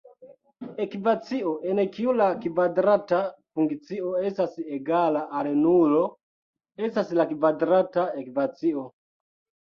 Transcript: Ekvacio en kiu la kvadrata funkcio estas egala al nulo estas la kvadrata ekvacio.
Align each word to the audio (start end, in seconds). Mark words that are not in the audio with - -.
Ekvacio 0.83 1.49
en 1.71 1.81
kiu 1.97 2.13
la 2.21 2.29
kvadrata 2.45 3.19
funkcio 3.59 4.13
estas 4.29 4.55
egala 4.77 5.21
al 5.41 5.49
nulo 5.65 6.01
estas 6.87 7.13
la 7.19 7.27
kvadrata 7.33 8.07
ekvacio. 8.23 8.87